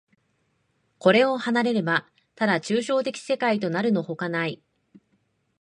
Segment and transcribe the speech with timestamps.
[0.97, 4.59] これを離れれば、ただ抽象的世界となるのほかない。